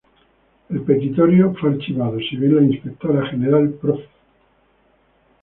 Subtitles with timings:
[0.69, 4.01] El petitorio fue archivado, si bien la Inspectora General Prof.